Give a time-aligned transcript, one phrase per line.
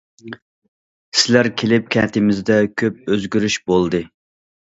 [1.19, 4.01] سىلەر كېلىپ كەنتىمىزدە كۆپ ئۆزگىرىش بولدى.